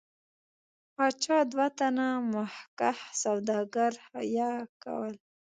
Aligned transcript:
پاچا 0.95 1.37
دوه 1.51 1.67
تنه 1.77 2.07
مخکښ 2.33 2.97
سوداګر 3.23 3.91
حیه 4.11 4.51
کول. 4.83 5.13